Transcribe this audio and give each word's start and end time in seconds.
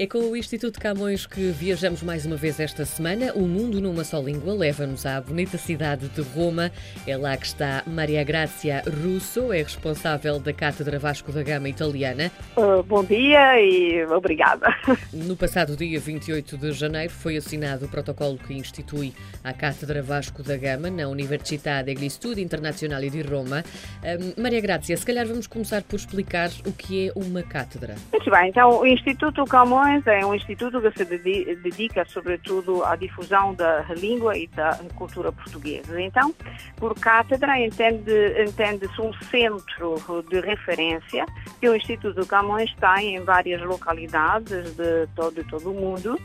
É 0.00 0.06
com 0.06 0.20
o 0.20 0.36
Instituto 0.36 0.78
Camões 0.78 1.26
que 1.26 1.50
viajamos 1.50 2.04
mais 2.04 2.24
uma 2.24 2.36
vez 2.36 2.60
esta 2.60 2.84
semana. 2.84 3.32
O 3.34 3.48
Mundo 3.48 3.80
numa 3.80 4.04
Só 4.04 4.20
Língua 4.20 4.54
leva-nos 4.54 5.04
à 5.04 5.20
bonita 5.20 5.58
cidade 5.58 6.08
de 6.08 6.20
Roma. 6.20 6.70
É 7.04 7.16
lá 7.16 7.36
que 7.36 7.46
está 7.46 7.82
Maria 7.84 8.22
Grazia 8.22 8.80
Russo, 8.86 9.52
é 9.52 9.56
responsável 9.56 10.38
da 10.38 10.52
Cátedra 10.52 11.00
Vasco 11.00 11.32
da 11.32 11.42
Gama 11.42 11.68
italiana. 11.68 12.30
Uh, 12.56 12.80
bom 12.84 13.02
dia 13.02 13.60
e 13.60 14.06
obrigada. 14.06 14.68
No 15.12 15.36
passado 15.36 15.76
dia 15.76 15.98
28 15.98 16.56
de 16.56 16.70
janeiro 16.70 17.12
foi 17.12 17.36
assinado 17.36 17.86
o 17.86 17.88
protocolo 17.88 18.38
que 18.38 18.54
institui 18.54 19.12
a 19.42 19.52
Cátedra 19.52 20.00
Vasco 20.00 20.44
da 20.44 20.56
Gama 20.56 20.90
na 20.90 21.08
Università 21.08 21.82
degli 21.82 22.08
Studi 22.08 22.40
Internazionali 22.40 23.10
de 23.10 23.22
Roma. 23.22 23.64
Um, 24.04 24.40
Maria 24.40 24.60
Grazia, 24.60 24.96
se 24.96 25.04
calhar 25.04 25.26
vamos 25.26 25.48
começar 25.48 25.82
por 25.82 25.96
explicar 25.96 26.50
o 26.64 26.72
que 26.72 27.08
é 27.08 27.12
uma 27.16 27.42
cátedra. 27.42 27.96
Muito 28.12 28.30
bem, 28.30 28.50
então 28.50 28.78
o 28.78 28.86
Instituto 28.86 29.44
Camões 29.44 29.87
é 30.06 30.24
um 30.24 30.34
instituto 30.34 30.80
que 30.80 30.90
se 30.92 31.04
dedica 31.04 32.04
sobretudo 32.06 32.84
à 32.84 32.96
difusão 32.96 33.54
da 33.54 33.82
língua 33.94 34.36
e 34.36 34.46
da 34.48 34.78
cultura 34.94 35.32
portuguesa. 35.32 36.00
Então, 36.00 36.34
por 36.76 36.94
cátedra 36.98 37.58
entende-se 37.58 38.42
entende 38.42 38.86
um 39.00 39.12
centro 39.30 39.96
de 40.28 40.40
referência 40.40 41.26
que 41.60 41.68
o 41.68 41.76
Instituto 41.76 42.26
Camões 42.26 42.74
tem 42.74 43.16
em 43.16 43.24
várias 43.24 43.62
localidades 43.62 44.74
de 44.74 45.06
todo, 45.14 45.34
de 45.34 45.44
todo 45.44 45.70
o 45.70 45.74
mundo. 45.74 46.18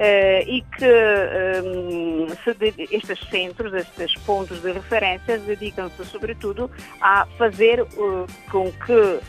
Uh, 0.00 0.40
e 0.46 0.62
que 0.78 0.86
um, 1.62 2.26
ehm, 2.26 2.88
estes 2.90 3.20
centros, 3.28 3.74
estes 3.74 4.14
pontos 4.22 4.62
de 4.62 4.72
referência, 4.72 5.36
dedicam-se 5.36 6.02
sobretudo 6.06 6.70
a 7.02 7.26
fazer 7.36 7.82
uh, 7.82 8.26
com 8.50 8.72
que 8.72 8.92
uh, 8.94 9.20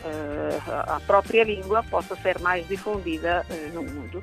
a 0.86 0.98
própria 1.06 1.44
língua 1.44 1.82
possa 1.82 2.16
ser 2.16 2.38
mais 2.38 2.66
difundida 2.68 3.44
no 3.74 3.82
mundo. 3.82 4.22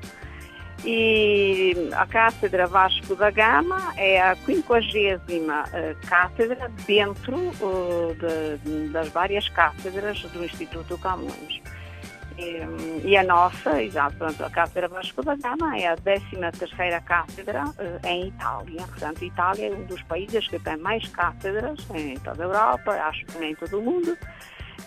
E 0.84 1.88
a 1.92 2.04
Cátedra 2.04 2.66
Vasco 2.66 3.14
da 3.14 3.30
Gama 3.30 3.94
é 3.96 4.20
a 4.20 4.34
quinquagésima 4.34 5.66
cátedra 6.08 6.68
dentro 6.84 7.52
de, 8.18 8.88
das 8.88 9.08
várias 9.10 9.48
cátedras 9.50 10.20
do 10.22 10.44
Instituto 10.44 10.98
Camões. 10.98 11.60
E, 13.04 13.16
a 13.16 13.24
nossa, 13.24 13.82
exato, 13.82 14.24
a 14.24 14.50
Cátedra 14.50 14.88
Vasco 14.88 15.22
da 15.22 15.34
Gama 15.36 15.76
é 15.78 15.88
a 15.88 15.96
13 15.96 16.24
terceira 16.58 17.00
cátedra 17.00 17.64
uh, 17.64 18.06
em 18.06 18.28
Itália. 18.28 18.82
Portanto, 18.86 19.24
Itália 19.24 19.68
é 19.68 19.72
um 19.72 19.84
dos 19.84 20.02
países 20.02 20.46
que 20.48 20.58
tem 20.58 20.76
mais 20.76 21.06
cátedras 21.08 21.78
em 21.94 22.18
toda 22.18 22.42
a 22.42 22.46
Europa, 22.46 22.92
acho 22.92 23.24
que 23.26 23.38
nem 23.38 23.54
todo 23.54 23.78
o 23.78 23.82
mundo. 23.82 24.16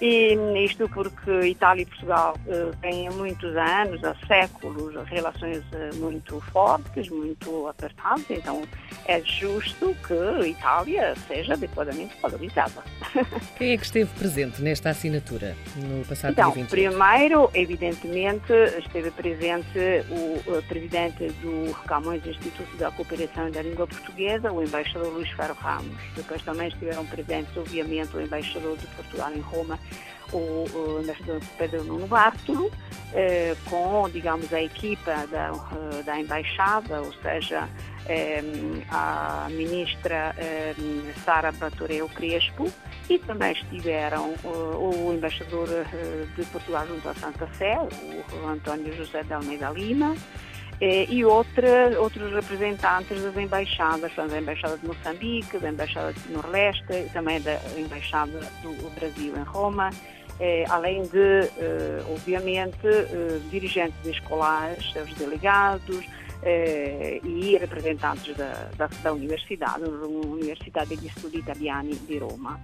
E 0.02 0.36
isto 0.66 0.88
porque 0.90 1.32
Itália 1.48 1.84
e 1.84 1.86
Portugal 1.86 2.36
uh, 2.48 2.76
têm 2.82 3.08
há 3.08 3.12
muitos 3.12 3.56
anos, 3.56 4.04
há 4.04 4.16
séculos, 4.28 4.96
relações 5.08 5.64
uh, 5.74 5.96
muito 5.96 6.40
fortes, 6.52 7.10
muito 7.10 7.68
apertadas, 7.68 8.26
então 8.30 8.64
é 9.06 9.22
justo 9.22 9.96
que 10.08 10.48
Itália 10.50 11.16
seja 11.28 11.54
adequadamente 11.54 12.16
valorizada. 12.22 12.84
Quem 13.58 13.74
é 13.74 13.78
que 13.78 13.86
esteve 13.86 14.10
presente 14.18 14.62
nesta 14.62 14.90
assinatura 14.90 15.56
no 15.76 16.04
passado 16.06 16.32
então, 16.32 16.52
dia 16.52 16.64
28? 16.64 16.70
Primeiro, 16.70 17.50
evidentemente, 17.54 18.54
esteve 18.80 19.12
presente 19.12 19.80
o, 20.10 20.58
o 20.58 20.64
presidente 20.64 21.30
do 21.42 21.74
Camões 21.86 22.26
Instituto 22.26 22.76
da 22.78 22.92
Cooperação 22.92 23.50
da 23.52 23.62
Língua 23.62 23.88
Portuguesa, 23.88 24.52
o 24.52 24.64
embaixador 24.64 25.14
Luís 25.14 25.30
Ferro 25.32 25.56
Ramos. 25.56 25.96
Depois 26.16 26.42
também 26.42 26.68
estiveram 26.68 27.06
presentes, 27.06 27.56
obviamente, 27.56 28.16
o 28.16 28.22
embaixador 28.22 28.78
de 28.78 28.88
Portugal 28.88 29.32
em 29.34 29.40
Roma, 29.42 29.80
o, 30.32 31.00
embaixador 31.02 31.40
Pedro 31.58 31.84
Nuno 31.84 32.08
Bartolo, 32.08 32.72
eh, 33.14 33.56
com, 33.70 34.10
digamos, 34.10 34.52
a 34.54 34.62
equipa 34.62 35.28
da, 35.28 35.52
eh, 35.52 36.04
da 36.04 36.20
embaixada, 36.20 37.02
ou 37.02 37.14
seja, 37.22 37.70
a 38.90 39.48
ministra 39.50 40.36
Sara 41.24 41.54
Batoreu 41.54 42.10
Crespo 42.10 42.70
e 43.10 43.18
também 43.20 43.52
estiveram 43.54 44.34
o 44.44 45.14
embaixador 45.14 45.68
eh, 45.70 46.26
de 46.36 46.46
Portugal 46.46 46.88
junto 46.88 47.08
à 47.10 47.14
Santa 47.14 47.48
Sé, 47.58 47.78
o 47.78 48.48
António 48.48 48.96
José 48.96 49.24
de 49.24 49.34
Almeida 49.34 49.70
Lima, 49.70 50.16
eh, 50.16 50.53
e 51.10 51.24
outra, 51.24 52.00
outros 52.00 52.34
representantes 52.34 53.22
das 53.22 53.38
embaixadas, 53.38 54.12
da 54.16 54.40
Embaixada 54.40 54.78
de 54.78 54.86
Moçambique, 54.86 55.58
da 55.58 55.70
Embaixada 55.70 56.12
de 56.14 56.20
Timor-Leste 56.22 56.94
e 56.94 57.10
também 57.14 57.40
da 57.42 57.60
Embaixada 57.78 58.40
do 58.62 58.90
Brasil 58.96 59.34
em 59.38 59.44
Roma, 59.44 59.90
eh, 60.40 60.66
além 60.70 61.04
de, 61.04 61.50
obviamente, 62.12 62.88
dirigentes 63.50 64.06
escolares, 64.06 64.92
seus 64.92 65.14
delegados, 65.14 66.06
e 67.24 67.58
representantes 67.58 68.36
da, 68.36 68.70
da, 68.76 68.90
da 69.02 69.14
Universidade, 69.14 69.86
Universidade 69.86 70.90
degli 70.90 71.10
Studi 71.10 71.38
Italiani 71.38 71.96
di 72.06 72.18
Roma. 72.18 72.60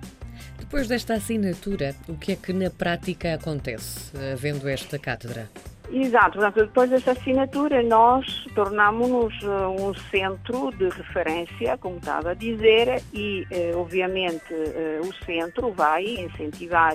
Depois 0.57 0.87
desta 0.89 1.13
assinatura, 1.13 1.95
o 2.09 2.17
que 2.17 2.33
é 2.33 2.35
que 2.35 2.51
na 2.51 2.69
prática 2.69 3.35
acontece, 3.35 4.11
havendo 4.33 4.67
esta 4.67 4.99
cátedra? 4.99 5.49
Exato, 5.91 6.37
portanto, 6.37 6.67
depois 6.67 6.89
dessa 6.89 7.11
assinatura 7.11 7.81
nós 7.81 8.45
tornamos-nos 8.53 9.33
uh, 9.41 9.69
um 9.79 9.93
centro 10.11 10.71
de 10.71 10.87
referência, 10.89 11.77
como 11.77 11.97
estava 11.97 12.31
a 12.31 12.33
dizer, 12.33 13.01
e 13.11 13.47
uh, 13.51 13.79
obviamente 13.79 14.53
uh, 14.53 15.07
o 15.07 15.25
centro 15.25 15.71
vai 15.71 16.05
incentivar 16.05 16.93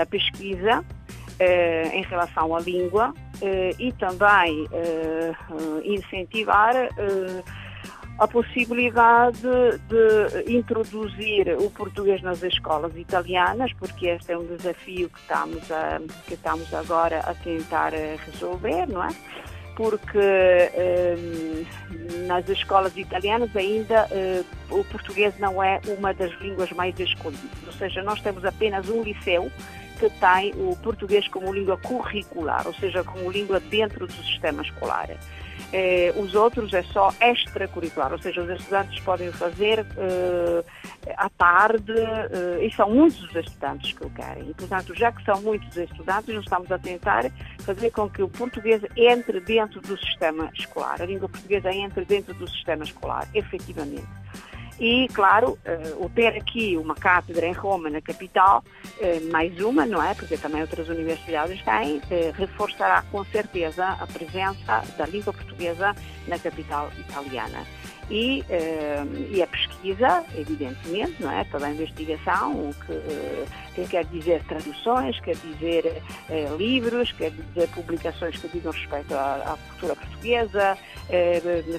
a 0.00 0.06
pesquisa 0.06 0.84
em 1.94 2.02
relação 2.02 2.54
à 2.54 2.60
língua 2.60 3.14
eh, 3.42 3.74
e 3.78 3.92
também 3.92 4.68
eh, 4.70 5.32
incentivar 5.84 6.76
eh, 6.76 6.90
a 8.20 8.28
possibilidade 8.28 9.40
de 9.88 10.52
introduzir 10.52 11.56
o 11.58 11.70
português 11.70 12.20
nas 12.20 12.42
escolas 12.42 12.94
italianas, 12.94 13.72
porque 13.72 14.08
este 14.08 14.32
é 14.32 14.38
um 14.38 14.44
desafio 14.44 15.08
que 15.08 15.18
estamos, 15.20 15.72
a, 15.72 16.00
que 16.26 16.34
estamos 16.34 16.72
agora 16.74 17.20
a 17.20 17.34
tentar 17.34 17.92
resolver, 18.26 18.86
não 18.86 19.02
é? 19.02 19.08
Porque 19.74 20.18
nas 22.26 22.46
escolas 22.50 22.94
italianas 22.94 23.56
ainda 23.56 24.06
o 24.68 24.84
português 24.84 25.32
não 25.38 25.62
é 25.62 25.80
uma 25.98 26.12
das 26.12 26.30
línguas 26.42 26.70
mais 26.72 27.00
escolhidas, 27.00 27.66
ou 27.66 27.72
seja, 27.72 28.02
nós 28.02 28.20
temos 28.20 28.44
apenas 28.44 28.86
um 28.90 29.02
liceu 29.02 29.50
que 30.00 30.08
tem 30.18 30.54
o 30.56 30.74
português 30.76 31.28
como 31.28 31.52
língua 31.52 31.76
curricular, 31.76 32.66
ou 32.66 32.72
seja, 32.72 33.04
como 33.04 33.30
língua 33.30 33.60
dentro 33.60 34.06
do 34.06 34.12
sistema 34.12 34.62
escolar. 34.62 35.10
Eh, 35.74 36.10
os 36.16 36.34
outros 36.34 36.72
é 36.72 36.82
só 36.82 37.12
extracurricular, 37.20 38.10
ou 38.10 38.18
seja, 38.18 38.42
os 38.42 38.48
estudantes 38.48 38.98
podem 39.00 39.30
fazer 39.30 39.86
eh, 39.98 40.64
à 41.18 41.28
tarde, 41.28 41.92
eh, 41.92 42.64
e 42.64 42.74
são 42.74 42.88
muitos 42.90 43.22
os 43.22 43.36
estudantes 43.36 43.92
que 43.92 44.06
o 44.06 44.10
querem. 44.10 44.48
E, 44.48 44.54
portanto, 44.54 44.94
já 44.94 45.12
que 45.12 45.22
são 45.22 45.38
muitos 45.42 45.76
estudantes, 45.76 46.34
nós 46.34 46.44
estamos 46.44 46.72
a 46.72 46.78
tentar 46.78 47.30
fazer 47.58 47.90
com 47.90 48.08
que 48.08 48.22
o 48.22 48.28
português 48.28 48.82
entre 48.96 49.38
dentro 49.40 49.82
do 49.82 49.98
sistema 49.98 50.50
escolar, 50.58 51.00
a 51.02 51.04
língua 51.04 51.28
portuguesa 51.28 51.70
entre 51.70 52.06
dentro 52.06 52.32
do 52.32 52.48
sistema 52.48 52.84
escolar, 52.84 53.28
efetivamente. 53.34 54.19
E, 54.80 55.08
claro, 55.08 55.58
uh, 55.66 56.04
o 56.04 56.08
ter 56.08 56.34
aqui 56.38 56.74
uma 56.78 56.94
cátedra 56.94 57.46
em 57.46 57.52
Roma, 57.52 57.90
na 57.90 58.00
capital, 58.00 58.64
uh, 58.96 59.30
mais 59.30 59.60
uma, 59.60 59.84
não 59.84 60.02
é? 60.02 60.14
Porque 60.14 60.38
também 60.38 60.62
outras 60.62 60.88
universidades 60.88 61.62
têm, 61.62 61.98
uh, 61.98 62.32
reforçará 62.32 63.02
com 63.12 63.22
certeza 63.26 63.86
a 63.86 64.06
presença 64.06 64.82
da 64.96 65.04
língua 65.04 65.34
portuguesa 65.34 65.94
na 66.26 66.38
capital 66.38 66.90
italiana 66.98 67.66
e, 68.10 68.40
uh, 68.40 69.32
e 69.32 69.40
a 69.40 69.46
pesquisa, 69.46 70.24
evidentemente, 70.36 71.22
não 71.22 71.30
é? 71.30 71.44
toda 71.44 71.66
a 71.66 71.70
investigação, 71.70 72.52
o 72.52 72.74
que, 72.74 72.92
uh, 72.92 73.46
que 73.74 73.86
quer 73.86 74.04
dizer 74.06 74.42
traduções, 74.44 75.20
quer 75.20 75.36
dizer 75.36 76.02
uh, 76.28 76.56
livros, 76.56 77.12
quer 77.12 77.30
dizer 77.30 77.68
publicações 77.68 78.36
que 78.36 78.48
digam 78.48 78.72
respeito 78.72 79.14
à, 79.14 79.52
à 79.52 79.56
cultura 79.68 79.94
portuguesa, 79.94 80.76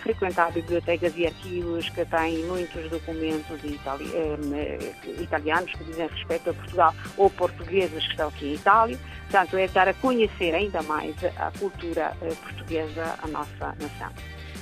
frequentar 0.02 0.52
bibliotecas 0.52 1.14
e 1.16 1.26
arquivos 1.26 1.88
que 1.90 2.04
têm 2.04 2.44
muitos 2.44 2.90
documentos 2.90 3.64
itali 3.64 4.12
italianos 5.22 5.72
que 5.72 5.84
dizem 5.86 6.08
respeito 6.08 6.50
a 6.50 6.54
Portugal 6.54 6.94
ou 7.16 7.30
portugueses 7.30 8.04
que 8.04 8.12
estão 8.12 8.28
aqui 8.28 8.48
em 8.48 8.54
Itália. 8.56 9.00
Portanto, 9.30 9.58
é 9.58 9.68
dar 9.70 9.88
a 9.88 9.94
conhecer 9.94 10.54
ainda 10.54 10.82
mais 10.84 11.16
a 11.38 11.50
cultura 11.58 12.14
portuguesa, 12.44 13.16
a 13.22 13.28
nossa 13.28 13.76
nação. 13.80 14.12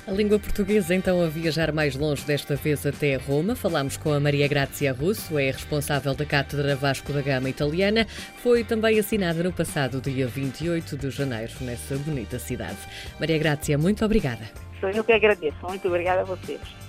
A 0.10 0.12
língua 0.12 0.40
portuguesa, 0.40 0.96
então, 0.96 1.24
a 1.24 1.28
viajar 1.28 1.72
mais 1.72 1.96
longe, 1.96 2.26
desta 2.26 2.56
vez 2.56 2.84
até 2.84 3.16
Roma. 3.16 3.56
Falámos 3.56 3.96
com 3.96 4.12
a 4.12 4.20
Maria 4.20 4.48
Grazia 4.48 4.92
Russo, 4.92 5.38
é 5.38 5.52
responsável 5.52 6.16
da 6.16 6.26
Cátedra 6.26 6.76
Vasco 6.76 7.14
da 7.14 7.22
Gama 7.22 7.48
Italiana. 7.48 8.08
Foi 8.42 8.64
também 8.64 8.98
assinada 8.98 9.44
no 9.44 9.54
passado 9.54 10.02
dia 10.02 10.26
28 10.26 10.98
de 10.98 11.12
janeiro, 11.12 11.54
nessa 11.62 11.96
bonita 11.98 12.40
cidade. 12.40 12.80
Maria 13.20 13.38
Grazia, 13.38 13.78
muito 13.78 14.04
obrigada. 14.04 14.50
Sou 14.80 14.90
eu 14.90 15.04
que 15.04 15.12
agradeço. 15.12 15.58
Muito 15.62 15.88
obrigada 15.88 16.22
a 16.22 16.24
vocês. 16.24 16.89